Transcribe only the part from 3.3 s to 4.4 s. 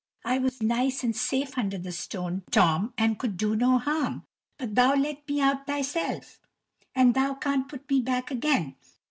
do no harm;